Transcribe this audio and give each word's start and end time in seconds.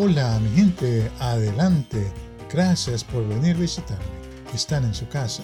Hola 0.00 0.38
mi 0.38 0.50
gente, 0.50 1.10
adelante. 1.18 2.12
Gracias 2.52 3.02
por 3.02 3.26
venir 3.26 3.56
a 3.56 3.58
visitarme. 3.58 4.04
Están 4.54 4.84
en 4.84 4.94
su 4.94 5.08
casa. 5.08 5.42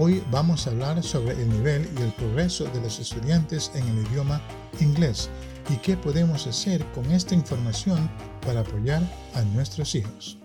Hoy 0.00 0.20
vamos 0.32 0.66
a 0.66 0.70
hablar 0.70 1.00
sobre 1.04 1.40
el 1.40 1.48
nivel 1.48 1.88
y 1.96 2.02
el 2.02 2.12
progreso 2.14 2.64
de 2.64 2.80
los 2.80 2.98
estudiantes 2.98 3.70
en 3.76 3.86
el 3.86 4.04
idioma 4.08 4.42
inglés 4.80 5.30
y 5.70 5.76
qué 5.76 5.96
podemos 5.96 6.48
hacer 6.48 6.84
con 6.86 7.08
esta 7.12 7.36
información 7.36 8.10
para 8.44 8.60
apoyar 8.60 9.00
a 9.34 9.42
nuestros 9.42 9.94
hijos. 9.94 10.38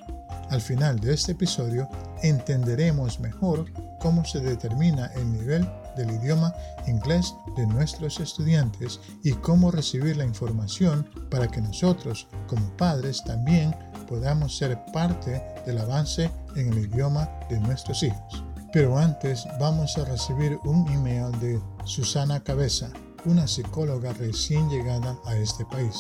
Al 0.52 0.62
final 0.62 1.00
de 1.00 1.16
este 1.16 1.32
episodio 1.32 1.90
entenderemos 2.22 3.20
mejor 3.20 3.66
cómo 4.00 4.24
se 4.26 4.42
determina 4.42 5.08
el 5.16 5.34
nivel 5.34 5.68
del 5.96 6.12
idioma 6.12 6.54
inglés 6.88 7.34
de 7.56 7.68
nuestros 7.68 8.20
estudiantes 8.20 9.00
y 9.24 9.34
cómo 9.34 9.72
recibir 9.72 10.18
la 10.18 10.26
información 10.26 11.08
para 11.30 11.48
que 11.48 11.62
nosotros 11.62 12.28
como 12.48 12.76
padres 12.78 13.24
también 13.24 13.76
podamos 14.08 14.58
ser 14.58 14.78
parte 14.94 15.42
del 15.66 15.78
avance 15.78 16.30
en 16.56 16.72
el 16.74 16.80
idioma 16.80 17.30
de 17.50 17.60
nuestros 17.60 18.04
hijos. 18.04 18.44
Pero 18.72 18.98
antes 18.98 19.46
vamos 19.60 19.98
a 19.98 20.06
recibir 20.06 20.58
un 20.64 20.88
email 20.92 21.32
de 21.40 21.62
Susana 21.86 22.44
Cabeza, 22.44 22.92
una 23.26 23.48
psicóloga 23.48 24.14
recién 24.14 24.70
llegada 24.70 25.18
a 25.26 25.36
este 25.38 25.66
país. 25.66 25.96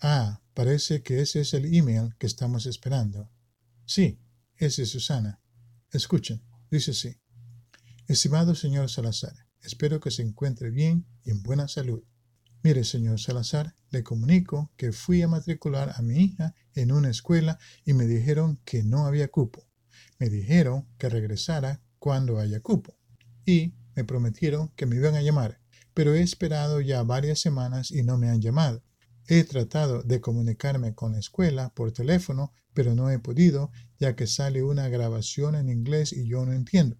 Ah, 0.00 0.40
parece 0.54 1.02
que 1.02 1.20
ese 1.20 1.42
es 1.42 1.54
el 1.54 1.74
email 1.74 2.14
que 2.18 2.26
estamos 2.26 2.66
esperando. 2.66 3.30
Sí, 3.84 4.18
ese 4.56 4.82
es 4.82 4.90
Susana. 4.90 5.40
Escuchen, 5.90 6.42
dice 6.70 6.92
así. 6.92 7.21
Estimado 8.12 8.54
señor 8.54 8.90
Salazar, 8.90 9.32
espero 9.62 9.98
que 9.98 10.10
se 10.10 10.20
encuentre 10.20 10.68
bien 10.68 11.06
y 11.24 11.30
en 11.30 11.42
buena 11.42 11.66
salud. 11.66 12.04
Mire, 12.62 12.84
señor 12.84 13.18
Salazar, 13.18 13.74
le 13.88 14.02
comunico 14.02 14.70
que 14.76 14.92
fui 14.92 15.22
a 15.22 15.28
matricular 15.28 15.94
a 15.96 16.02
mi 16.02 16.18
hija 16.18 16.54
en 16.74 16.92
una 16.92 17.08
escuela 17.08 17.58
y 17.86 17.94
me 17.94 18.06
dijeron 18.06 18.60
que 18.66 18.82
no 18.82 19.06
había 19.06 19.28
cupo. 19.28 19.66
Me 20.18 20.28
dijeron 20.28 20.86
que 20.98 21.08
regresara 21.08 21.80
cuando 21.98 22.38
haya 22.38 22.60
cupo. 22.60 22.98
Y 23.46 23.72
me 23.96 24.04
prometieron 24.04 24.68
que 24.76 24.84
me 24.84 24.96
iban 24.96 25.14
a 25.14 25.22
llamar, 25.22 25.62
pero 25.94 26.14
he 26.14 26.20
esperado 26.20 26.82
ya 26.82 27.02
varias 27.04 27.40
semanas 27.40 27.90
y 27.90 28.02
no 28.02 28.18
me 28.18 28.28
han 28.28 28.42
llamado. 28.42 28.84
He 29.26 29.42
tratado 29.44 30.02
de 30.02 30.20
comunicarme 30.20 30.94
con 30.94 31.12
la 31.12 31.18
escuela 31.18 31.72
por 31.74 31.92
teléfono, 31.92 32.52
pero 32.74 32.94
no 32.94 33.08
he 33.08 33.18
podido, 33.18 33.70
ya 33.98 34.14
que 34.16 34.26
sale 34.26 34.62
una 34.62 34.90
grabación 34.90 35.54
en 35.54 35.70
inglés 35.70 36.12
y 36.12 36.28
yo 36.28 36.44
no 36.44 36.52
entiendo. 36.52 36.98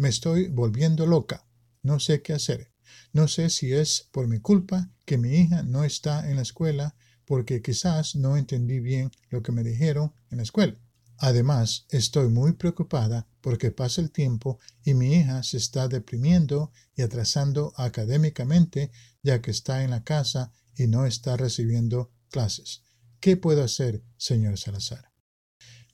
Me 0.00 0.08
estoy 0.08 0.48
volviendo 0.48 1.04
loca. 1.04 1.46
No 1.82 2.00
sé 2.00 2.22
qué 2.22 2.32
hacer. 2.32 2.72
No 3.12 3.28
sé 3.28 3.50
si 3.50 3.74
es 3.74 4.08
por 4.12 4.28
mi 4.28 4.38
culpa 4.40 4.90
que 5.04 5.18
mi 5.18 5.34
hija 5.34 5.62
no 5.62 5.84
está 5.84 6.30
en 6.30 6.36
la 6.36 6.42
escuela, 6.42 6.96
porque 7.26 7.60
quizás 7.60 8.16
no 8.16 8.38
entendí 8.38 8.80
bien 8.80 9.10
lo 9.28 9.42
que 9.42 9.52
me 9.52 9.62
dijeron 9.62 10.14
en 10.30 10.38
la 10.38 10.44
escuela. 10.44 10.78
Además, 11.18 11.84
estoy 11.90 12.30
muy 12.30 12.54
preocupada 12.54 13.28
porque 13.42 13.72
pasa 13.72 14.00
el 14.00 14.10
tiempo 14.10 14.58
y 14.82 14.94
mi 14.94 15.12
hija 15.16 15.42
se 15.42 15.58
está 15.58 15.86
deprimiendo 15.86 16.72
y 16.94 17.02
atrasando 17.02 17.74
académicamente 17.76 18.92
ya 19.22 19.42
que 19.42 19.50
está 19.50 19.84
en 19.84 19.90
la 19.90 20.02
casa 20.02 20.50
y 20.74 20.86
no 20.86 21.04
está 21.04 21.36
recibiendo 21.36 22.10
clases. 22.30 22.84
¿Qué 23.20 23.36
puedo 23.36 23.62
hacer, 23.62 24.02
señor 24.16 24.56
Salazar? 24.56 25.12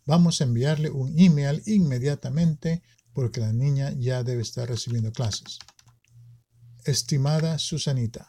Vamos 0.04 0.40
a 0.40 0.44
enviarle 0.44 0.90
un 0.90 1.18
email 1.18 1.60
inmediatamente 1.66 2.84
porque 3.16 3.40
la 3.40 3.50
niña 3.50 3.94
ya 3.96 4.22
debe 4.22 4.42
estar 4.42 4.68
recibiendo 4.68 5.10
clases. 5.10 5.58
Estimada 6.84 7.58
Susanita, 7.58 8.28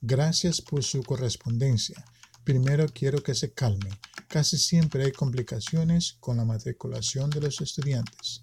gracias 0.00 0.60
por 0.60 0.82
su 0.82 1.04
correspondencia. 1.04 2.04
Primero 2.42 2.86
quiero 2.92 3.22
que 3.22 3.36
se 3.36 3.52
calme. 3.52 3.88
Casi 4.26 4.58
siempre 4.58 5.04
hay 5.04 5.12
complicaciones 5.12 6.16
con 6.18 6.38
la 6.38 6.44
matriculación 6.44 7.30
de 7.30 7.40
los 7.40 7.60
estudiantes. 7.60 8.42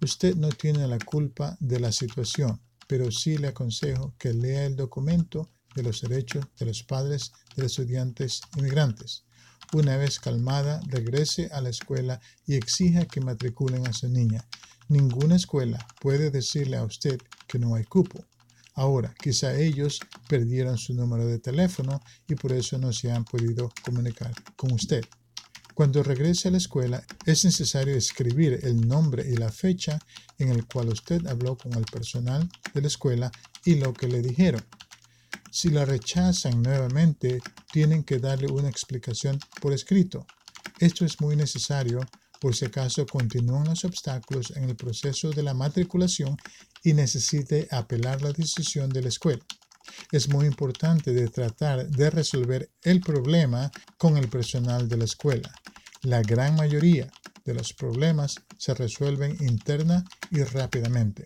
Usted 0.00 0.36
no 0.36 0.48
tiene 0.48 0.88
la 0.88 0.98
culpa 0.98 1.54
de 1.60 1.78
la 1.78 1.92
situación, 1.92 2.58
pero 2.88 3.12
sí 3.12 3.36
le 3.36 3.48
aconsejo 3.48 4.14
que 4.18 4.32
lea 4.32 4.64
el 4.64 4.74
documento 4.74 5.52
de 5.74 5.82
los 5.82 6.00
derechos 6.00 6.46
de 6.58 6.64
los 6.64 6.82
padres 6.82 7.30
de 7.56 7.64
los 7.64 7.72
estudiantes 7.72 8.40
inmigrantes. 8.56 9.26
Una 9.74 9.96
vez 9.96 10.20
calmada, 10.20 10.82
regrese 10.86 11.48
a 11.50 11.62
la 11.62 11.70
escuela 11.70 12.20
y 12.46 12.56
exija 12.56 13.06
que 13.06 13.22
matriculen 13.22 13.86
a 13.86 13.94
su 13.94 14.06
niña. 14.06 14.46
Ninguna 14.88 15.36
escuela 15.36 15.86
puede 15.98 16.30
decirle 16.30 16.76
a 16.76 16.84
usted 16.84 17.18
que 17.48 17.58
no 17.58 17.74
hay 17.74 17.84
cupo. 17.84 18.22
Ahora, 18.74 19.14
quizá 19.18 19.54
ellos 19.54 20.00
perdieron 20.28 20.76
su 20.76 20.92
número 20.92 21.26
de 21.26 21.38
teléfono 21.38 22.02
y 22.28 22.34
por 22.34 22.52
eso 22.52 22.76
no 22.76 22.92
se 22.92 23.10
han 23.10 23.24
podido 23.24 23.70
comunicar 23.82 24.34
con 24.56 24.72
usted. 24.72 25.04
Cuando 25.74 26.02
regrese 26.02 26.48
a 26.48 26.50
la 26.50 26.58
escuela, 26.58 27.02
es 27.24 27.46
necesario 27.46 27.96
escribir 27.96 28.60
el 28.64 28.86
nombre 28.86 29.26
y 29.26 29.36
la 29.36 29.50
fecha 29.50 29.98
en 30.36 30.50
el 30.50 30.66
cual 30.66 30.90
usted 30.90 31.26
habló 31.26 31.56
con 31.56 31.72
el 31.72 31.84
personal 31.84 32.46
de 32.74 32.82
la 32.82 32.88
escuela 32.88 33.32
y 33.64 33.76
lo 33.76 33.94
que 33.94 34.08
le 34.08 34.20
dijeron. 34.20 34.62
Si 35.50 35.70
la 35.70 35.86
rechazan 35.86 36.62
nuevamente, 36.62 37.40
tienen 37.72 38.04
que 38.04 38.18
darle 38.18 38.52
una 38.52 38.68
explicación 38.68 39.38
por 39.60 39.72
escrito. 39.72 40.26
Esto 40.78 41.04
es 41.04 41.20
muy 41.20 41.34
necesario 41.34 42.00
por 42.40 42.54
si 42.54 42.66
acaso 42.66 43.06
continúan 43.06 43.64
los 43.64 43.84
obstáculos 43.84 44.52
en 44.56 44.64
el 44.64 44.76
proceso 44.76 45.30
de 45.30 45.42
la 45.42 45.54
matriculación 45.54 46.36
y 46.84 46.92
necesite 46.92 47.68
apelar 47.70 48.20
la 48.20 48.32
decisión 48.32 48.90
de 48.90 49.02
la 49.02 49.08
escuela. 49.08 49.44
Es 50.10 50.28
muy 50.28 50.46
importante 50.46 51.12
tratar 51.28 51.88
de 51.88 52.10
resolver 52.10 52.70
el 52.82 53.00
problema 53.00 53.70
con 53.96 54.16
el 54.16 54.28
personal 54.28 54.88
de 54.88 54.96
la 54.96 55.04
escuela. 55.04 55.52
La 56.02 56.20
gran 56.22 56.56
mayoría 56.56 57.10
de 57.44 57.54
los 57.54 57.72
problemas 57.72 58.36
se 58.58 58.74
resuelven 58.74 59.36
interna 59.40 60.04
y 60.30 60.42
rápidamente. 60.42 61.24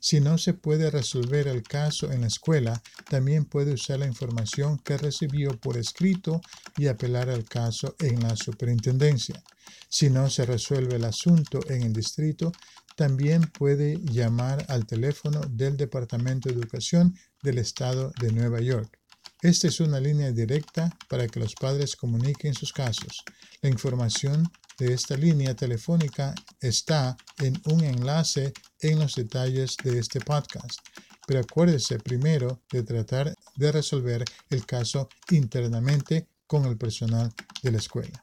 Si 0.00 0.20
no 0.20 0.38
se 0.38 0.54
puede 0.54 0.90
resolver 0.90 1.48
el 1.48 1.62
caso 1.62 2.12
en 2.12 2.20
la 2.20 2.28
escuela, 2.28 2.82
también 3.10 3.44
puede 3.44 3.72
usar 3.72 3.98
la 3.98 4.06
información 4.06 4.78
que 4.78 4.96
recibió 4.96 5.58
por 5.58 5.76
escrito 5.76 6.40
y 6.76 6.86
apelar 6.86 7.28
al 7.28 7.44
caso 7.44 7.96
en 7.98 8.20
la 8.20 8.36
superintendencia. 8.36 9.42
Si 9.88 10.08
no 10.08 10.30
se 10.30 10.46
resuelve 10.46 10.96
el 10.96 11.04
asunto 11.04 11.60
en 11.68 11.82
el 11.82 11.92
distrito, 11.92 12.52
también 12.96 13.42
puede 13.42 13.98
llamar 14.02 14.64
al 14.68 14.86
teléfono 14.86 15.40
del 15.50 15.76
Departamento 15.76 16.48
de 16.48 16.54
Educación 16.56 17.16
del 17.42 17.58
Estado 17.58 18.12
de 18.20 18.32
Nueva 18.32 18.60
York. 18.60 18.98
Esta 19.40 19.68
es 19.68 19.78
una 19.80 20.00
línea 20.00 20.32
directa 20.32 20.96
para 21.08 21.28
que 21.28 21.38
los 21.38 21.54
padres 21.54 21.94
comuniquen 21.94 22.54
sus 22.54 22.72
casos. 22.72 23.22
La 23.62 23.68
información 23.68 24.50
de 24.78 24.94
esta 24.94 25.16
línea 25.16 25.54
telefónica 25.54 26.34
está 26.60 27.16
en 27.38 27.60
un 27.66 27.82
enlace 27.82 28.52
en 28.80 29.00
los 29.00 29.16
detalles 29.16 29.76
de 29.82 29.98
este 29.98 30.20
podcast. 30.20 30.78
Pero 31.26 31.40
acuérdese 31.40 31.98
primero 31.98 32.62
de 32.70 32.82
tratar 32.84 33.34
de 33.56 33.72
resolver 33.72 34.24
el 34.48 34.64
caso 34.64 35.08
internamente 35.30 36.28
con 36.46 36.64
el 36.64 36.78
personal 36.78 37.34
de 37.62 37.72
la 37.72 37.78
escuela. 37.78 38.22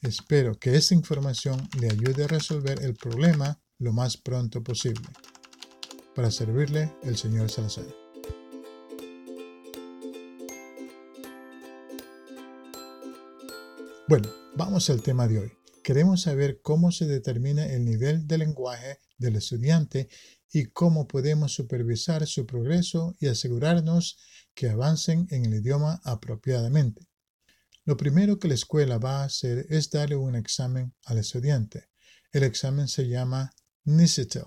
Espero 0.00 0.54
que 0.54 0.76
esta 0.76 0.94
información 0.94 1.68
le 1.78 1.90
ayude 1.90 2.24
a 2.24 2.28
resolver 2.28 2.82
el 2.82 2.94
problema 2.94 3.60
lo 3.78 3.92
más 3.92 4.16
pronto 4.16 4.62
posible. 4.62 5.08
Para 6.14 6.30
servirle, 6.30 6.94
el 7.02 7.16
señor 7.16 7.50
Salazar. 7.50 7.84
Bueno, 14.08 14.28
vamos 14.56 14.88
al 14.90 15.02
tema 15.02 15.28
de 15.28 15.38
hoy 15.38 15.59
queremos 15.90 16.20
saber 16.20 16.60
cómo 16.62 16.92
se 16.92 17.04
determina 17.08 17.66
el 17.66 17.84
nivel 17.84 18.28
de 18.28 18.38
lenguaje 18.38 19.00
del 19.18 19.34
estudiante 19.34 20.08
y 20.52 20.66
cómo 20.66 21.08
podemos 21.08 21.52
supervisar 21.52 22.28
su 22.28 22.46
progreso 22.46 23.16
y 23.18 23.26
asegurarnos 23.26 24.16
que 24.54 24.68
avancen 24.68 25.26
en 25.32 25.46
el 25.46 25.54
idioma 25.54 26.00
apropiadamente. 26.04 27.08
Lo 27.84 27.96
primero 27.96 28.38
que 28.38 28.46
la 28.46 28.54
escuela 28.54 28.98
va 28.98 29.22
a 29.22 29.24
hacer 29.24 29.66
es 29.68 29.90
darle 29.90 30.14
un 30.14 30.36
examen 30.36 30.94
al 31.06 31.18
estudiante. 31.18 31.88
El 32.30 32.44
examen 32.44 32.86
se 32.86 33.08
llama 33.08 33.52
NICETEL. 33.82 34.46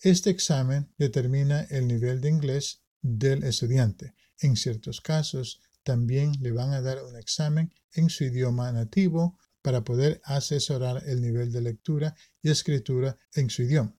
Este 0.00 0.30
examen 0.30 0.90
determina 0.96 1.64
el 1.64 1.86
nivel 1.86 2.22
de 2.22 2.30
inglés 2.30 2.80
del 3.02 3.44
estudiante. 3.44 4.14
En 4.40 4.56
ciertos 4.56 5.02
casos, 5.02 5.60
también 5.82 6.32
le 6.40 6.50
van 6.50 6.72
a 6.72 6.80
dar 6.80 7.04
un 7.04 7.18
examen 7.18 7.74
en 7.92 8.08
su 8.08 8.24
idioma 8.24 8.72
nativo 8.72 9.36
para 9.62 9.82
poder 9.82 10.20
asesorar 10.24 11.02
el 11.06 11.22
nivel 11.22 11.52
de 11.52 11.62
lectura 11.62 12.14
y 12.42 12.50
escritura 12.50 13.16
en 13.34 13.48
su 13.48 13.62
idioma. 13.62 13.96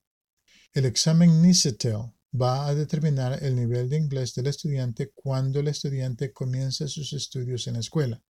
El 0.74 0.86
examen 0.86 1.42
NICETEL 1.42 2.14
va 2.40 2.68
a 2.68 2.76
determinar 2.76 3.44
el 3.44 3.56
nivel 3.56 3.90
de 3.90 3.98
inglés 3.98 4.34
del 4.34 4.48
estudiante 4.48 5.12
cuando 5.14 5.60
el 5.60 5.68
estudiante 5.68 6.34
comienza 6.34 6.88
sus 6.88 7.14
estudios 7.14 7.68
en 7.68 7.74
la 7.74 7.80
escuela. 7.80 8.22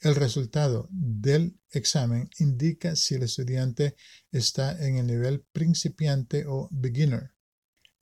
El 0.00 0.14
resultado 0.14 0.88
del 0.90 1.58
examen 1.70 2.28
indica 2.38 2.96
si 2.96 3.14
el 3.14 3.24
estudiante 3.24 3.96
está 4.30 4.84
en 4.84 4.96
el 4.96 5.06
nivel 5.06 5.44
principiante 5.52 6.44
o 6.46 6.68
beginner, 6.72 7.34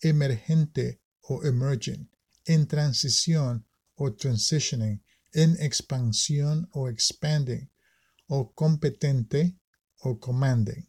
emergente 0.00 1.02
o 1.22 1.44
emerging, 1.44 2.10
en 2.44 2.66
transición 2.66 3.66
o 3.94 4.14
transitioning, 4.14 5.02
en 5.32 5.56
expansión 5.60 6.68
o 6.72 6.88
expanding, 6.88 7.70
o 8.32 8.52
competente 8.54 9.58
o 9.98 10.18
commanding. 10.20 10.86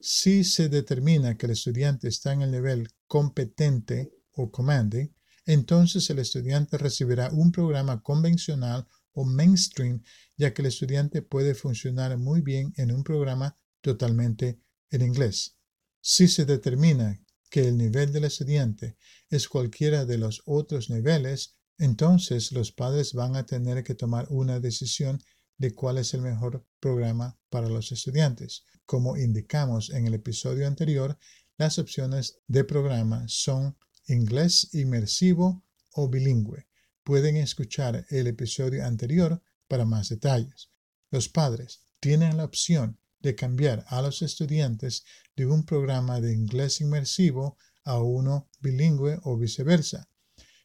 Si 0.00 0.44
se 0.44 0.68
determina 0.68 1.36
que 1.36 1.46
el 1.46 1.52
estudiante 1.52 2.08
está 2.08 2.32
en 2.32 2.42
el 2.42 2.50
nivel 2.52 2.88
competente 3.08 4.12
o 4.32 4.50
commanding, 4.50 5.08
entonces 5.46 6.08
el 6.10 6.20
estudiante 6.20 6.78
recibirá 6.78 7.30
un 7.32 7.50
programa 7.50 8.02
convencional 8.02 8.86
o 9.14 9.24
mainstream, 9.24 10.02
ya 10.36 10.54
que 10.54 10.62
el 10.62 10.68
estudiante 10.68 11.22
puede 11.22 11.54
funcionar 11.54 12.16
muy 12.18 12.40
bien 12.40 12.72
en 12.76 12.92
un 12.92 13.02
programa 13.02 13.58
totalmente 13.80 14.60
en 14.90 15.02
inglés. 15.02 15.56
Si 16.00 16.28
se 16.28 16.44
determina 16.44 17.20
que 17.50 17.66
el 17.66 17.76
nivel 17.76 18.12
del 18.12 18.24
estudiante 18.24 18.96
es 19.28 19.48
cualquiera 19.48 20.06
de 20.06 20.18
los 20.18 20.42
otros 20.46 20.88
niveles, 20.88 21.56
entonces 21.78 22.52
los 22.52 22.70
padres 22.70 23.12
van 23.12 23.34
a 23.34 23.44
tener 23.44 23.82
que 23.82 23.96
tomar 23.96 24.26
una 24.30 24.60
decisión 24.60 25.20
de 25.62 25.72
cuál 25.72 25.98
es 25.98 26.12
el 26.12 26.22
mejor 26.22 26.66
programa 26.80 27.38
para 27.48 27.68
los 27.68 27.92
estudiantes. 27.92 28.64
Como 28.84 29.16
indicamos 29.16 29.90
en 29.90 30.08
el 30.08 30.14
episodio 30.14 30.66
anterior, 30.66 31.16
las 31.56 31.78
opciones 31.78 32.40
de 32.48 32.64
programa 32.64 33.22
son 33.28 33.78
inglés 34.08 34.74
inmersivo 34.74 35.64
o 35.92 36.08
bilingüe. 36.08 36.66
Pueden 37.04 37.36
escuchar 37.36 38.04
el 38.10 38.26
episodio 38.26 38.84
anterior 38.84 39.40
para 39.68 39.84
más 39.84 40.08
detalles. 40.08 40.70
Los 41.12 41.28
padres 41.28 41.82
tienen 42.00 42.38
la 42.38 42.44
opción 42.44 42.98
de 43.20 43.36
cambiar 43.36 43.84
a 43.86 44.02
los 44.02 44.20
estudiantes 44.22 45.04
de 45.36 45.46
un 45.46 45.64
programa 45.64 46.20
de 46.20 46.34
inglés 46.34 46.80
inmersivo 46.80 47.56
a 47.84 48.02
uno 48.02 48.48
bilingüe 48.58 49.20
o 49.22 49.38
viceversa, 49.38 50.08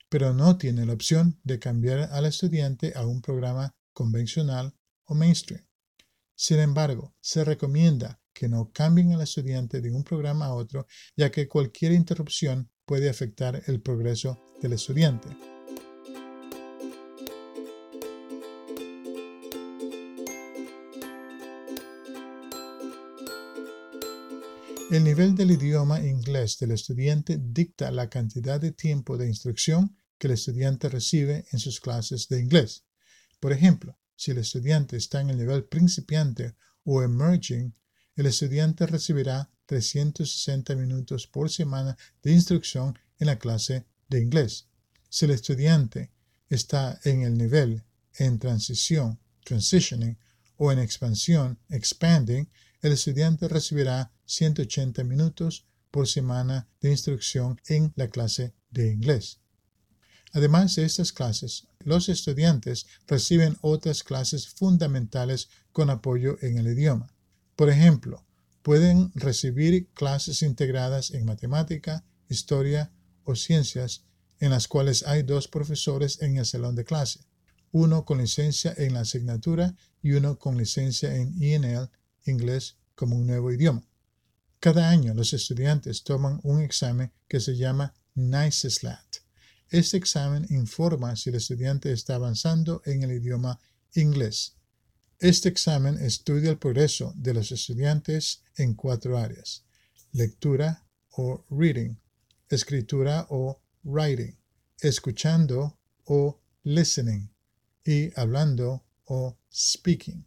pero 0.10 0.34
no 0.34 0.58
tienen 0.58 0.88
la 0.88 0.94
opción 0.94 1.40
de 1.44 1.60
cambiar 1.60 2.10
al 2.12 2.26
estudiante 2.26 2.94
a 2.96 3.06
un 3.06 3.22
programa 3.22 3.76
convencional 3.94 4.74
mainstream. 5.16 5.66
Sin 6.36 6.60
embargo, 6.60 7.16
se 7.20 7.44
recomienda 7.44 8.22
que 8.34 8.48
no 8.48 8.72
cambien 8.72 9.14
al 9.14 9.22
estudiante 9.22 9.82
de 9.82 9.92
un 9.92 10.04
programa 10.04 10.46
a 10.46 10.54
otro, 10.54 10.86
ya 11.16 11.32
que 11.32 11.48
cualquier 11.48 11.92
interrupción 11.94 12.70
puede 12.86 13.10
afectar 13.10 13.64
el 13.66 13.82
progreso 13.82 14.40
del 14.62 14.74
estudiante. 14.74 15.30
El 24.90 25.04
nivel 25.04 25.36
del 25.36 25.52
idioma 25.52 26.00
inglés 26.00 26.58
del 26.60 26.72
estudiante 26.72 27.38
dicta 27.42 27.92
la 27.92 28.10
cantidad 28.10 28.62
de 28.62 28.72
tiempo 28.72 29.18
de 29.18 29.28
instrucción 29.28 29.98
que 30.18 30.28
el 30.28 30.34
estudiante 30.34 30.88
recibe 30.88 31.46
en 31.52 31.60
sus 31.60 31.82
clases 31.82 32.30
de 32.30 32.40
inglés. 32.40 32.86
Por 33.42 33.52
ejemplo, 33.52 34.00
si 34.18 34.32
el 34.32 34.40
estudiante 34.40 34.98
está 34.98 35.22
en 35.22 35.30
el 35.30 35.38
nivel 35.38 35.64
principiante 35.64 36.56
o 36.84 37.02
emerging, 37.04 37.74
el 38.16 38.26
estudiante 38.26 38.86
recibirá 38.88 39.50
360 39.68 40.76
minutos 40.76 41.28
por 41.28 41.50
semana 41.50 41.96
de 42.24 42.32
instrucción 42.34 42.98
en 43.20 43.28
la 43.28 43.38
clase 43.38 43.86
de 44.10 44.20
inglés. 44.20 44.68
Si 45.08 45.26
el 45.26 45.32
estudiante 45.32 46.12
está 46.50 47.00
en 47.04 47.22
el 47.22 47.38
nivel 47.38 47.84
en 48.16 48.40
transición, 48.40 49.20
transitioning, 49.46 50.18
o 50.58 50.72
en 50.72 50.80
expansión, 50.80 51.60
expanding, 51.70 52.50
el 52.82 52.94
estudiante 52.94 53.48
recibirá 53.48 54.12
180 54.26 55.04
minutos 55.04 55.68
por 55.92 56.08
semana 56.08 56.68
de 56.82 56.90
instrucción 56.90 57.62
en 57.68 57.94
la 57.96 58.08
clase 58.08 58.56
de 58.72 58.92
inglés. 58.92 59.40
Además 60.34 60.76
de 60.76 60.86
estas 60.86 61.12
clases, 61.12 61.68
los 61.80 62.10
estudiantes 62.10 62.86
reciben 63.08 63.58
otras 63.62 64.04
clases 64.04 64.48
fundamentales 64.48 65.50
con 65.72 65.90
apoyo 65.90 66.38
en 66.42 66.58
el 66.58 66.68
idioma. 66.68 67.14
Por 67.56 67.70
ejemplo, 67.70 68.26
pueden 68.62 69.12
recibir 69.16 69.88
clases 69.94 70.42
integradas 70.42 71.12
en 71.12 71.26
matemática, 71.26 72.04
historia 72.30 72.92
o 73.24 73.36
ciencias 73.36 74.04
en 74.40 74.52
las 74.52 74.68
cuales 74.68 75.04
hay 75.08 75.24
dos 75.24 75.48
profesores 75.48 76.22
en 76.22 76.38
el 76.38 76.46
salón 76.46 76.76
de 76.76 76.84
clase, 76.84 77.22
uno 77.72 78.06
con 78.06 78.20
licencia 78.20 78.74
en 78.78 78.94
la 78.94 79.02
asignatura 79.02 79.76
y 80.02 80.12
uno 80.12 80.38
con 80.38 80.58
licencia 80.58 81.16
en 81.16 81.42
ENL, 81.42 81.90
inglés 82.26 82.78
como 82.96 83.16
un 83.16 83.28
nuevo 83.28 83.52
idioma. 83.52 83.84
Cada 84.60 84.90
año 84.90 85.14
los 85.14 85.34
estudiantes 85.34 86.04
toman 86.04 86.40
un 86.44 86.62
examen 86.62 87.12
que 87.28 87.40
se 87.40 87.56
llama 87.56 87.94
NICESLAT. 88.16 89.07
Este 89.70 89.98
examen 89.98 90.48
informa 90.50 91.16
si 91.18 91.30
el 91.30 91.36
estudiante 91.36 91.92
está 91.92 92.16
avanzando 92.16 92.82
en 92.86 93.04
el 93.04 93.12
idioma 93.12 93.60
inglés. 93.96 94.56
Este 95.20 95.50
examen 95.50 95.98
estudia 95.98 96.52
el 96.52 96.58
progreso 96.58 97.14
de 97.18 97.34
los 97.34 97.52
estudiantes 97.52 98.44
en 98.56 98.76
cuatro 98.76 99.18
áreas. 99.18 99.66
Lectura 100.14 100.88
o 101.12 101.44
reading, 101.50 101.98
escritura 102.50 103.28
o 103.30 103.62
writing, 103.84 104.38
escuchando 104.80 105.78
o 106.06 106.40
listening 106.64 107.30
y 107.84 108.18
hablando 108.18 108.86
o 109.06 109.38
speaking. 109.52 110.26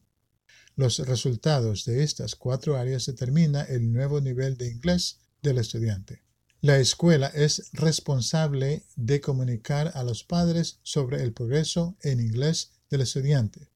Los 0.76 0.98
resultados 0.98 1.84
de 1.87 2.02
estas 2.02 2.34
cuatro 2.34 2.76
áreas 2.76 3.06
determinan 3.06 3.66
el 3.70 3.90
nuevo 3.90 4.20
nivel 4.20 4.58
de 4.58 4.70
inglés 4.70 5.20
del 5.40 5.58
estudiante. 5.58 6.22
La 6.62 6.77
escuela 6.77 7.29
es 7.29 7.71
responsable 7.73 8.85
de 8.95 9.23
comunicar 9.23 9.93
a 9.95 10.03
los 10.03 10.25
padres 10.25 10.79
sobre 10.83 11.23
el 11.23 11.33
progreso 11.33 11.97
en 12.03 12.21
inglés 12.21 12.73
del 12.91 13.01
estudiante. 13.01 13.71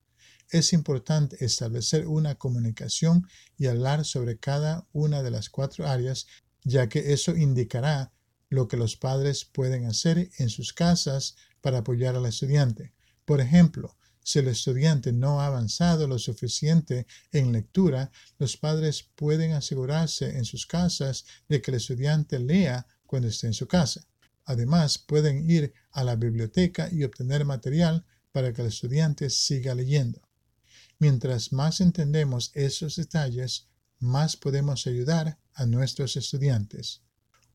Es 0.50 0.74
importante 0.74 1.42
establecer 1.42 2.06
una 2.06 2.34
comunicación 2.34 3.26
y 3.56 3.68
hablar 3.68 4.04
sobre 4.04 4.36
cada 4.36 4.86
una 4.92 5.22
de 5.22 5.30
las 5.30 5.48
cuatro 5.48 5.86
áreas, 5.86 6.26
ya 6.62 6.90
que 6.90 7.14
eso 7.14 7.34
indicará 7.34 8.12
lo 8.50 8.68
que 8.68 8.76
los 8.76 8.96
padres 8.96 9.46
pueden 9.46 9.86
hacer 9.86 10.28
en 10.36 10.50
sus 10.50 10.74
casas 10.74 11.36
para 11.62 11.78
apoyar 11.78 12.16
al 12.16 12.26
estudiante. 12.26 12.92
Por 13.24 13.40
ejemplo, 13.40 13.96
si 14.24 14.40
el 14.40 14.48
estudiante 14.48 15.12
no 15.12 15.40
ha 15.40 15.46
avanzado 15.46 16.08
lo 16.08 16.18
suficiente 16.18 17.06
en 17.30 17.52
lectura, 17.52 18.10
los 18.38 18.56
padres 18.56 19.04
pueden 19.14 19.52
asegurarse 19.52 20.36
en 20.36 20.44
sus 20.44 20.66
casas 20.66 21.26
de 21.48 21.60
que 21.60 21.70
el 21.70 21.76
estudiante 21.76 22.38
lea 22.38 22.86
cuando 23.06 23.28
esté 23.28 23.46
en 23.46 23.54
su 23.54 23.68
casa. 23.68 24.04
Además, 24.46 24.98
pueden 24.98 25.48
ir 25.48 25.72
a 25.92 26.04
la 26.04 26.16
biblioteca 26.16 26.88
y 26.90 27.04
obtener 27.04 27.44
material 27.44 28.04
para 28.32 28.52
que 28.52 28.62
el 28.62 28.68
estudiante 28.68 29.30
siga 29.30 29.74
leyendo. 29.74 30.20
Mientras 30.98 31.52
más 31.52 31.80
entendemos 31.80 32.50
esos 32.54 32.96
detalles, 32.96 33.66
más 34.00 34.36
podemos 34.36 34.86
ayudar 34.86 35.38
a 35.52 35.66
nuestros 35.66 36.16
estudiantes. 36.16 37.02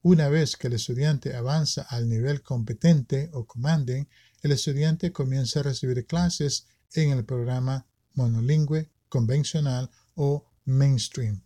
Una 0.01 0.29
vez 0.29 0.55
que 0.55 0.67
el 0.67 0.73
estudiante 0.73 1.35
avanza 1.35 1.81
al 1.81 2.07
nivel 2.07 2.41
competente 2.41 3.29
o 3.33 3.45
commanding, 3.45 4.07
el 4.41 4.51
estudiante 4.51 5.11
comienza 5.11 5.59
a 5.59 5.63
recibir 5.63 6.05
clases 6.05 6.67
en 6.93 7.11
el 7.11 7.25
programa 7.25 7.87
monolingüe, 8.13 8.89
convencional 9.09 9.89
o 10.15 10.45
mainstream. 10.65 11.43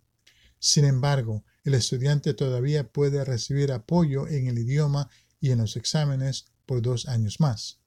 Sin 0.59 0.85
embargo, 0.85 1.43
el 1.63 1.73
estudiante 1.73 2.33
todavía 2.33 2.91
puede 2.91 3.23
recibir 3.23 3.71
apoyo 3.71 4.27
en 4.27 4.47
el 4.47 4.59
idioma 4.59 5.09
y 5.39 5.51
en 5.51 5.59
los 5.59 5.75
exámenes 5.75 6.45
por 6.65 6.81
dos 6.81 7.07
años 7.07 7.39
más. 7.39 7.79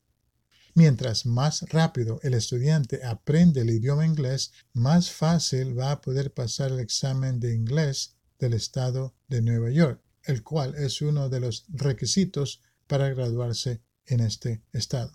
Mientras 0.74 1.24
más 1.24 1.62
rápido 1.70 2.20
el 2.22 2.34
estudiante 2.34 3.02
aprende 3.02 3.62
el 3.62 3.70
idioma 3.70 4.04
inglés, 4.04 4.52
más 4.74 5.10
fácil 5.10 5.78
va 5.78 5.92
a 5.92 6.00
poder 6.02 6.34
pasar 6.34 6.70
el 6.70 6.80
examen 6.80 7.40
de 7.40 7.54
inglés 7.54 8.16
del 8.38 8.52
estado 8.52 9.14
de 9.28 9.40
Nueva 9.40 9.70
York, 9.70 10.02
el 10.24 10.42
cual 10.42 10.74
es 10.74 11.00
uno 11.00 11.30
de 11.30 11.40
los 11.40 11.64
requisitos 11.68 12.60
para 12.86 13.08
graduarse 13.08 13.80
en 14.06 14.20
este 14.20 14.62
estado. 14.72 15.12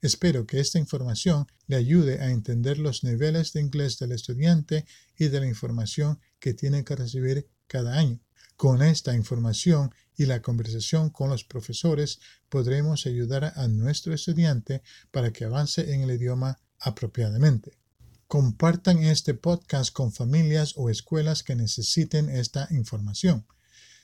Espero 0.00 0.46
que 0.46 0.60
esta 0.60 0.78
información 0.78 1.46
le 1.66 1.76
ayude 1.76 2.20
a 2.20 2.30
entender 2.30 2.78
los 2.78 3.02
niveles 3.02 3.52
de 3.52 3.60
inglés 3.60 3.98
del 3.98 4.12
estudiante 4.12 4.86
y 5.16 5.28
de 5.28 5.40
la 5.40 5.48
información 5.48 6.20
que 6.38 6.54
tiene 6.54 6.84
que 6.84 6.94
recibir 6.94 7.48
cada 7.66 7.98
año. 7.98 8.20
Con 8.56 8.82
esta 8.82 9.14
información 9.14 9.92
y 10.16 10.26
la 10.26 10.42
conversación 10.42 11.10
con 11.10 11.30
los 11.30 11.44
profesores 11.44 12.20
podremos 12.48 13.06
ayudar 13.06 13.52
a 13.56 13.68
nuestro 13.68 14.14
estudiante 14.14 14.82
para 15.10 15.32
que 15.32 15.44
avance 15.44 15.94
en 15.94 16.02
el 16.02 16.12
idioma 16.12 16.60
apropiadamente. 16.78 17.78
Compartan 18.26 18.98
este 19.04 19.34
podcast 19.34 19.92
con 19.92 20.12
familias 20.12 20.74
o 20.76 20.90
escuelas 20.90 21.42
que 21.42 21.56
necesiten 21.56 22.28
esta 22.28 22.68
información. 22.70 23.46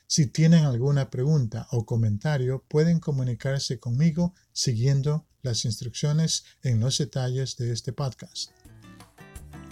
Si 0.06 0.26
tienen 0.26 0.64
alguna 0.64 1.10
pregunta 1.10 1.66
o 1.70 1.86
comentario, 1.86 2.64
pueden 2.68 3.00
comunicarse 3.00 3.78
conmigo 3.78 4.34
siguiendo 4.52 5.26
las 5.42 5.64
instrucciones 5.64 6.44
en 6.62 6.80
los 6.80 6.98
detalles 6.98 7.56
de 7.56 7.72
este 7.72 7.92
podcast. 7.92 8.50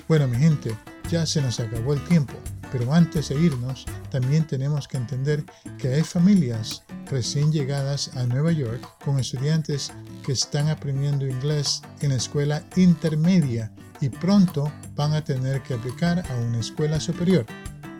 Bueno, 0.08 0.28
mi 0.28 0.36
gente, 0.36 0.76
ya 1.10 1.26
se 1.26 1.40
nos 1.40 1.60
acabó 1.60 1.94
el 1.94 2.04
tiempo. 2.08 2.34
Pero 2.72 2.92
antes 2.94 3.28
de 3.28 3.34
irnos, 3.34 3.84
también 4.10 4.46
tenemos 4.46 4.88
que 4.88 4.96
entender 4.96 5.44
que 5.78 5.88
hay 5.88 6.02
familias 6.02 6.82
recién 7.10 7.52
llegadas 7.52 8.16
a 8.16 8.24
Nueva 8.24 8.50
York 8.52 8.82
con 9.04 9.18
estudiantes 9.18 9.92
que 10.24 10.32
están 10.32 10.68
aprendiendo 10.70 11.26
inglés 11.26 11.82
en 12.00 12.10
la 12.10 12.16
escuela 12.16 12.64
intermedia 12.76 13.70
y 14.00 14.08
pronto 14.08 14.72
van 14.94 15.12
a 15.12 15.22
tener 15.22 15.62
que 15.62 15.74
aplicar 15.74 16.24
a 16.30 16.34
una 16.36 16.60
escuela 16.60 16.98
superior. 16.98 17.44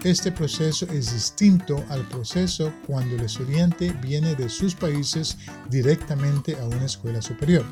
Este 0.04 0.32
proceso 0.32 0.84
es 0.86 1.12
distinto 1.12 1.84
al 1.88 2.08
proceso 2.08 2.72
cuando 2.88 3.14
el 3.14 3.20
estudiante 3.20 3.92
viene 4.02 4.34
de 4.34 4.48
sus 4.48 4.74
países 4.74 5.38
directamente 5.70 6.56
a 6.56 6.64
una 6.64 6.86
escuela 6.86 7.22
superior. 7.22 7.64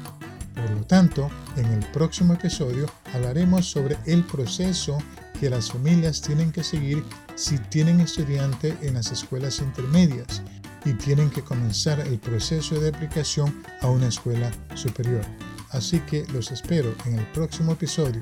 Por 0.54 0.70
lo 0.70 0.84
tanto, 0.84 1.28
en 1.56 1.66
el 1.66 1.84
próximo 1.86 2.34
episodio 2.34 2.86
hablaremos 3.12 3.66
sobre 3.66 3.96
el 4.06 4.22
proceso 4.22 4.96
que 5.40 5.50
las 5.50 5.72
familias 5.72 6.22
tienen 6.22 6.52
que 6.52 6.62
seguir 6.62 7.02
si 7.34 7.58
tienen 7.58 8.00
estudiante 8.00 8.76
en 8.80 8.94
las 8.94 9.10
escuelas 9.10 9.58
intermedias 9.58 10.40
y 10.84 10.92
tienen 10.92 11.30
que 11.30 11.42
comenzar 11.42 11.98
el 11.98 12.20
proceso 12.20 12.78
de 12.78 12.90
aplicación 12.90 13.60
a 13.80 13.88
una 13.88 14.06
escuela 14.06 14.52
superior. 14.74 15.22
Así 15.70 15.98
que 16.00 16.24
los 16.32 16.52
espero 16.52 16.94
en 17.06 17.18
el 17.18 17.26
próximo 17.32 17.72
episodio. 17.72 18.20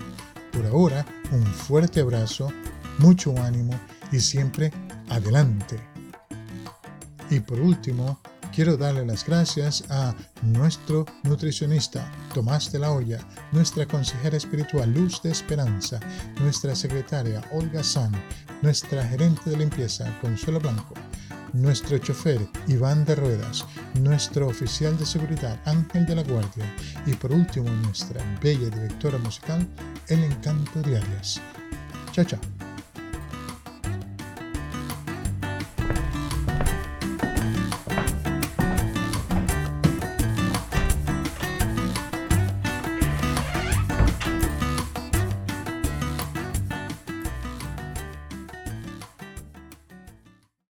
Por 0.53 0.65
ahora, 0.67 1.05
un 1.31 1.45
fuerte 1.45 2.01
abrazo, 2.01 2.51
mucho 2.99 3.35
ánimo 3.43 3.79
y 4.13 4.21
siempre 4.21 4.73
adelante. 5.09 5.79
Y 7.31 7.41
por 7.41 7.61
último, 7.61 8.21
quiero 8.55 8.77
darle 8.77 9.05
las 9.05 9.25
gracias 9.25 9.85
a 9.91 10.15
nuestro 10.43 11.07
nutricionista 11.25 12.11
Tomás 12.33 12.73
de 12.73 12.79
la 12.79 12.91
Hoya, 12.91 13.21
nuestra 13.53 13.87
consejera 13.87 14.37
espiritual 14.37 14.93
Luz 14.93 15.23
de 15.23 15.31
Esperanza, 15.31 16.01
nuestra 16.41 16.75
secretaria 16.75 17.43
Olga 17.53 17.83
San, 17.83 18.13
nuestra 18.63 19.07
gerente 19.07 19.51
de 19.51 19.59
limpieza 19.59 20.13
Consuelo 20.21 20.59
Blanco, 20.59 20.95
nuestro 21.53 21.99
chofer 21.99 22.41
Iván 22.67 23.05
de 23.05 23.15
Ruedas, 23.15 23.65
nuestro 24.01 24.49
oficial 24.49 24.97
de 24.99 25.07
seguridad 25.07 25.59
Ángel 25.65 26.07
de 26.07 26.17
la 26.17 26.23
Guardia 26.23 26.65
y 27.07 27.15
por 27.15 27.33
último 27.33 27.71
nuestra 27.71 28.23
bella 28.43 28.71
directora 28.71 29.19
musical 29.19 29.67
El 30.09 30.25
Encanto 30.25 30.81
de 30.83 30.97
Arias. 30.97 31.41
Chao, 32.13 32.25
chao. 32.25 32.68